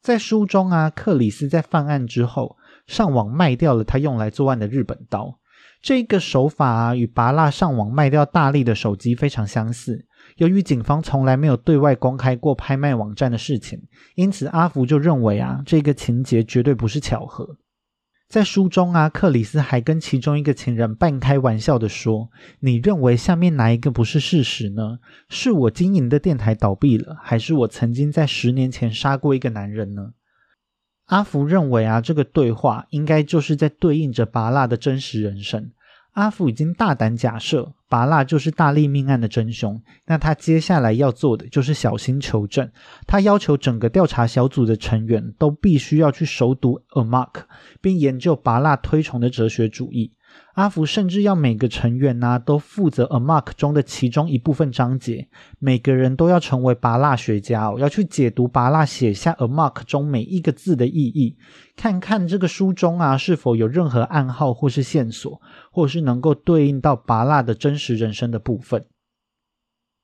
[0.00, 2.56] 在书中啊，克里斯在犯案之后。
[2.86, 5.40] 上网卖掉了他用来作案的日本刀，
[5.82, 10.06] 这个手法啊，与拔蜡上网卖掉大力的手机非常相似。
[10.36, 13.82] 由于警方从来没有对外公开过拍卖网站的事情，
[14.14, 17.58] 因此阿福就认为啊，这个情节绝对不是巧合。
[18.28, 24.98] 在书中啊，克里斯还跟其中一个情人半开玩笑的说：“你认为下面哪一个不是事实呢？
[25.28, 30.10] 是我经营的电台倒闭了，还是我曾经在十年前杀过一个男人呢？”
[31.06, 35.70] 阿福认为啊，这个对话应该就是在对应着拔蜡的真实人生。
[36.16, 42.70] 阿福已经大胆假设拔蜡就是大力命案的真凶，那他接下来要做的就是小心求证。
[43.06, 47.32] 他要求整个调查小组的成员都必须要去熟读《A Mark》，
[47.82, 50.14] 并研究拔蜡推崇的哲学主义。
[50.54, 61.36] 阿福甚至要每个成员呢都负责《A Mark》中的其中一部分章节，每个人都要成为拔蜡学家哦，要去解读拔蜡写下《A Mark》中每一个字的意义，
[61.76, 68.86] 看看这个书中啊是否有任何暗号或是线索，或是能够对应到拔蜡的真实人生的部分。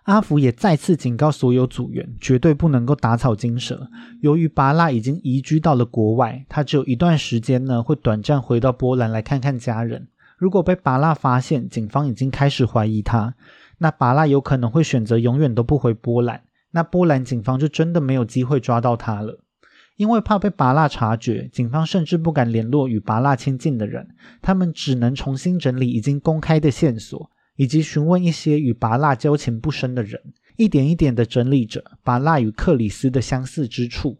[0.04, 3.88] 阿福也再次警告所有组员，绝对不能够打草惊蛇。
[4.20, 10.08] 由于拔蜡已经移居到了国外，他只有一段时间呢会短暂回到波兰来看看家人。
[10.42, 13.32] 如果被拔蜡发现，警方已经开始怀疑他，
[13.78, 19.38] 那拔蜡有可能会选择永远都不回波兰，那波兰警方就真的没有机会抓到他了。
[19.94, 24.08] 因为怕被拔蜡察觉，警方甚至不敢联络与拔蜡亲近的人，
[24.40, 30.20] 他们只能重新整理已经公开的线索，以及询问一些与拔蜡交情不深的人，
[30.56, 34.18] 一点一点的整理着拔蜡与克里斯的相似之处。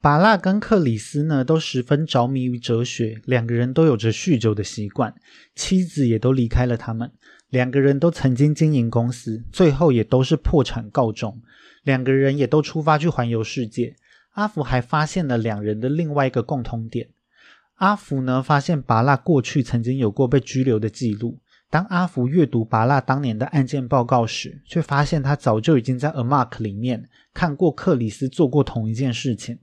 [0.00, 5.14] 巴拉跟克里斯呢都十分着迷于哲学，两个人都有着酗酒的习惯，
[5.54, 7.10] 妻子也都离开了他们。
[7.48, 11.40] 两个人都曾经经营公司，最后也都是破产告终。
[11.82, 13.96] 两个人也都出发去环游世界。
[14.32, 17.08] 阿福还发现了两人的另外一个共通点。
[17.76, 21.38] 阿福呢发现巴拉过去曾经有过被拘留的记录。
[21.70, 29.58] 当阿福阅读巴拉当年的案件报告时，却发现他早就已经在《A Mark》里面看过克里斯做过同一件事情。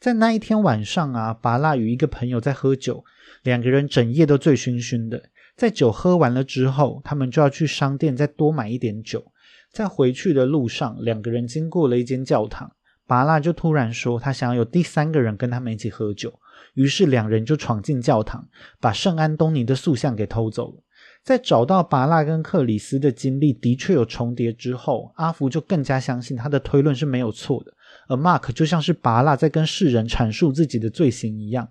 [0.00, 3.04] 在那一天晚上啊，拔蜡与一个朋友在喝酒，
[3.42, 5.30] 两个人整夜都醉醺醺的。
[5.56, 9.24] 在酒喝完了之后，他们就要去商店再多买一点酒。
[9.70, 12.72] 在回去的路上，两个人经过了一间教堂，
[13.06, 16.32] 拔蜡就突然说他想要有第三个人跟他们一起喝酒，
[16.74, 18.48] 于是两人就闯进教堂，
[18.80, 20.82] 把圣安东尼的塑像给偷走了。
[21.22, 27.72] 在找到拔蜡跟克里斯的经历的确有重叠之后，阿福就更加相信他的推论是没有错的。
[28.08, 31.68] 而 Mark 就像是拔蜡在跟世人阐述自己的罪行一样。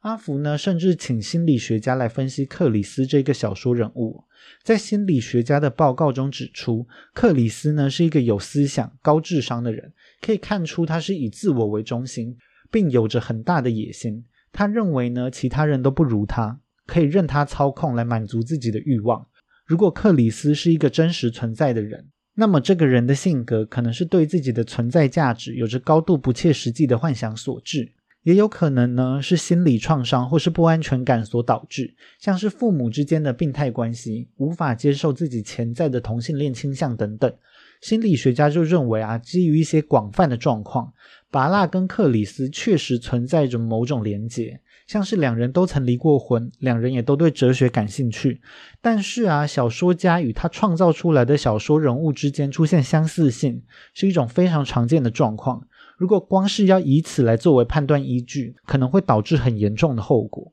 [0.00, 4.24] 阿福呢，甚至请心理学家来分析克里斯这个小说人物。
[4.62, 12.36] 在心理学家的报告中指出，克里斯呢是一个有思想、高智商的人，可以看出他是以自我为中心，
[12.70, 14.22] 并有着很大的野心。
[14.52, 19.26] 他认为呢，其他人都不如他，可以任他操控来满足自己的欲望。
[19.64, 27.92] 如果克里斯是一个真实存在的人，那么，这个人的性格可能是对自己的存在价值有着高度不切实际的幻想所致，
[28.24, 37.32] 也有可能呢是心理创伤或是不安全感所导致，像是父母之间的病态关系，无法接受自己潜在的同性恋倾向等等。
[37.80, 40.92] 心理学家就认为啊，基于一些广泛的状况，
[41.30, 44.58] 拔蜡跟克里斯确实存在着某种连结。
[44.86, 48.40] 像是两人都曾离过婚，两人也都对哲学感兴趣。
[48.82, 53.62] 但是啊，小说家与他创造出来的小说人物之间出现相似性，
[53.94, 55.66] 是一种非常常见的状况。
[55.96, 60.52] 如果光是要以此来作为判断依据，可能会导致很严重的后果。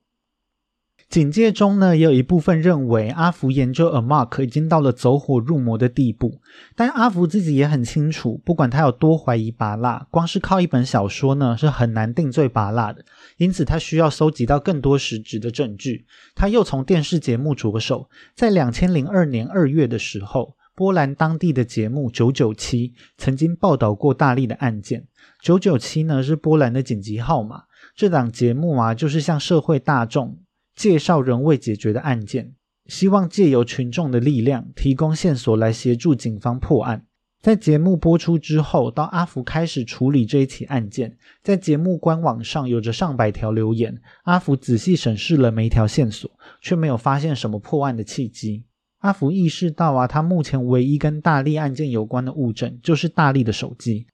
[1.09, 6.39] 警戒中呢，也有一部分认为阿福研究 A Mark 已经到了走火入魔的地步。
[6.73, 13.03] 但阿福自己也很清楚，不管他有多怀疑拔蜡，光是靠一本小说呢是很难定罪拔蜡的。
[13.41, 16.05] 因此，他需要搜集到更多实质的证据。
[16.35, 25.07] 他又从电视节目着手，在两千零二年二月的时候，波兰当地的节目九九七曾经报道过大力的案件。
[25.41, 27.63] 九九七呢是波兰的紧急号码。
[27.95, 30.39] 这档节目啊，就是向社会大众。
[30.75, 32.53] 介绍仍未解决的案件，
[32.85, 37.07] 希望借由群众的力量提供线索来协助警方破案。
[37.41, 43.99] 在节目播出之后，到阿福开始处理这一起案件，在节目官网上有着上百条留言。
[44.25, 46.29] 阿福仔细审视了每一条线索，
[46.61, 48.65] 却没有发现什么破案的契机。
[48.99, 54.05] 阿福意识到啊，他目前唯一跟大力案件有关的物证就是大力的手机。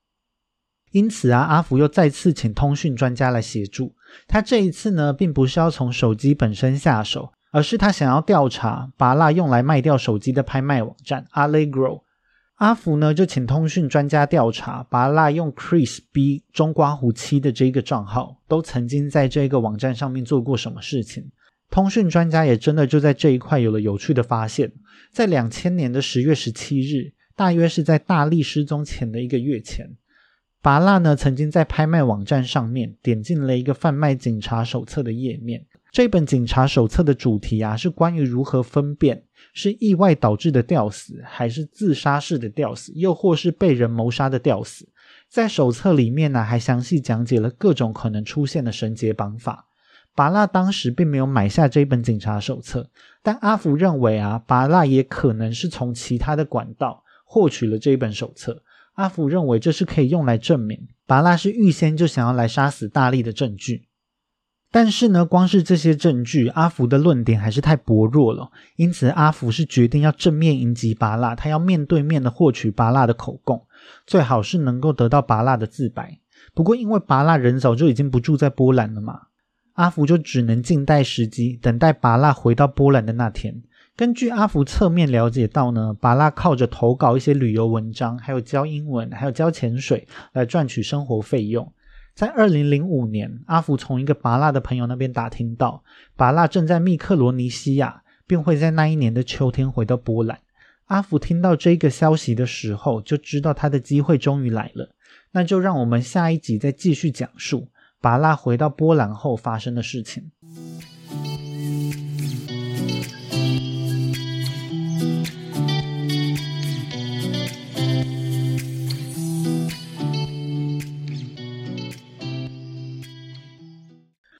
[0.91, 3.93] 因此啊，阿福又再次请通讯专家来协助。
[4.25, 12.03] 他这一次呢，并不是要从手机本身下手，而是他想要调查拔蜡用来卖掉手机的拍卖网站 Allegro。
[12.57, 21.29] 阿福呢，就请通讯专家调查拔蜡用 Chris B 中刮胡七的这个账号，都曾经在这个网站上面做过什么事情。
[21.69, 24.71] 通讯专家也真的就在这一块有了有趣的发现。
[25.11, 29.87] 在两千年的十月十七日，大约是在大力失踪前的一个月前。
[30.59, 35.63] 拔蜡呢，曾经在拍卖网站上面点进了一个贩卖警察手册的页面。
[35.91, 39.21] 这本警察手册的主题啊，是关于如何分辨
[39.57, 44.87] 是意外导致的吊死，还是自杀式的吊死，又或是被人谋杀的吊死。
[45.27, 49.65] 在手册里面呢，还详细讲解了各种可能出现的绳结绑法。
[50.13, 52.91] 拔蜡当时并没有买下这本警察手册，
[53.23, 58.61] 但阿福认为啊，拔蜡也可能是从其他的管道获取了这一本手册。
[58.93, 63.86] 阿福认为这是可以用来证明拔拉是预先就想要来杀死大力的证据，
[64.69, 68.51] 但是呢，光是这些证据，阿福的论点还是太薄弱了。
[68.75, 73.65] 因此，阿福是决定要正面迎击拔拉，他要面对面的获取拔拉的口供，
[74.05, 76.19] 最好是能够得到拔拉的自白。
[76.53, 79.21] 不过，因为拔拉人早就已经不住在波兰了嘛，
[79.73, 83.63] 阿福就只能静待时机，等待拔拉回到波兰的那天。
[83.95, 91.71] 根据阿福侧面了解到呢，巴拉靠着投稿一些旅游文章，还有教英文，还有教潜水来赚取生活费用。
[92.17, 95.83] 在二零零五年，阿福从一个巴拉的朋友那边打听到，
[96.15, 100.39] 巴拉正在密克罗尼西亚，并会在那一年的秋天回到波兰。
[100.85, 104.89] 阿福听到这个消息的时候，就知道他的机会终于来了。
[105.31, 107.69] 那就让我们下一集再继续讲述
[108.01, 110.31] 巴拉回到波兰后发生的事情。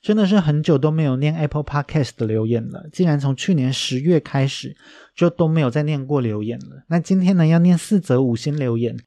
[0.08, 4.74] 真的是很久都没有念 Apple Podcast 的留言了，竟然从去年十月开始
[5.14, 6.82] 就都没有再念过留言了。
[6.88, 8.98] 那今天呢，要念四则五星留言。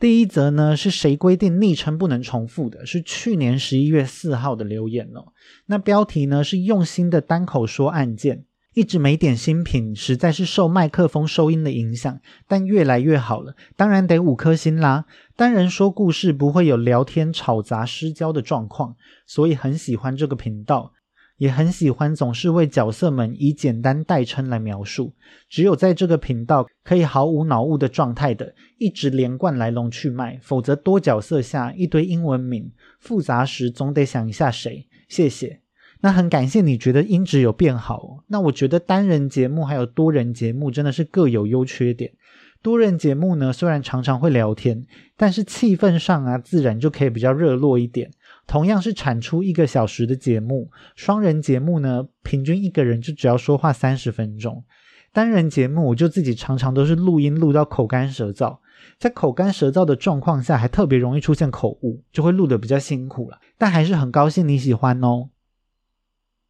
[0.00, 2.84] 第一则呢，是谁规定昵称不能重复的？
[2.84, 5.32] 是去年十一月四号的留言哦。
[5.66, 8.44] 那标题呢是用心的单口说案件。
[8.78, 13.56] 一直没点新品，实在是受麦克风收音的影响，但越来越好了。
[13.74, 15.04] 当然得五颗星啦。
[15.34, 18.94] 单人说故事不会有聊天吵杂失焦的状况，
[19.26, 20.92] 所以很喜欢这个频道，
[21.38, 25.12] 也很喜欢总是为角色们以简单代称来描述。
[25.50, 32.70] 只有在这个频道可以毫无脑雾的状态的一直连贯来龙去脉，否则多角色下一堆英文名，
[33.00, 34.86] 复杂时总得想一下谁。
[35.08, 35.62] 谢谢。
[36.00, 38.24] 那很感谢你觉得音质有变好。
[38.28, 42.12] 那我觉得单人节目还有多人节目真的是各有优缺点。
[42.60, 44.84] 多人节目呢，虽然常常会聊天，
[45.16, 48.10] 但是气氛上啊，自然就可以比较热络一点。
[48.48, 54.64] 同样是产出一个小时的节目，双人节目呢，平均一个人就只要说话三十分钟。
[55.12, 58.58] 单人节目我就自己常常都是录音录到口干舌燥，
[58.98, 63.38] 在口干舌燥的状况下，还特别容易出现口误，就会录得比较辛苦了。
[63.56, 65.28] 但还是很高兴你喜欢哦。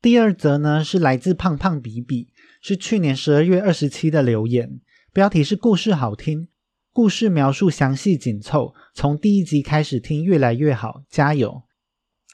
[0.00, 2.28] 第二则呢是来自胖胖比比，
[2.60, 4.80] 是去年十二月二十七的留言，
[5.12, 6.46] 标题是故事好听，
[6.92, 11.64] 故事描述详细紧凑，从第一集开始听越来越好，加油，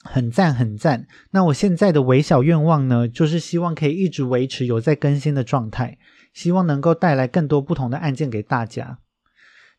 [0.02, 1.06] 很赞很赞。
[1.30, 5.96] 那我现在的微小愿望呢，就是希望可以一直维持有在更新的状态，
[6.34, 8.98] 希望能够带来更多不同的案件给大家。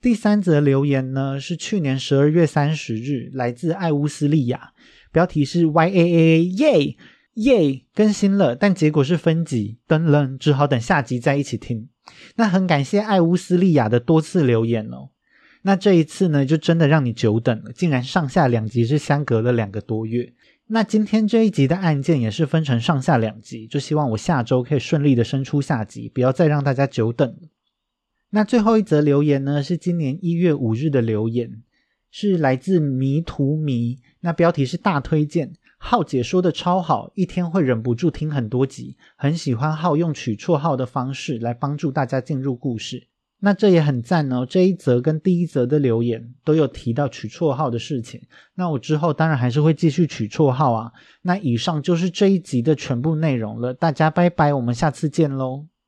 [0.01, 4.73] 第三则留言呢是去年十二月三十日，来自艾乌斯利亚，
[5.11, 6.97] 标题是 Y A A A 耶。
[7.35, 11.89] 耶，更新了，但结果是分级，等等，只好等下集再一起听。
[12.35, 15.09] 那很感谢艾乌斯利亚的多次留言哦。
[15.63, 20.33] 那这一次呢，就真的让你久等了，竟然上下两集是相隔了两个多月。
[20.67, 27.35] 那今天这一集的案件也是分成上下两集，就希望我下周可以顺利的生出下集，不要再让大家久等。
[28.29, 31.61] 那最后一则留言呢，是今年一月五日的留言，
[32.09, 35.53] 是来自迷途迷，那标题是大推荐，
[35.87, 43.07] 浩姐说的超好，一天会忍不住听很多集，很喜欢浩用取绰号的方式来帮助大家进入故事。
[43.39, 44.47] 那这也很赞哦！
[44.47, 48.19] 这一则跟第一则的留言都有提到取绰号的事情。
[48.55, 50.91] 那我之后当然还是会继续取绰号啊。
[51.21, 55.67] 那以上就是这一集的全部内容了，大家拜拜，我们下次见喽。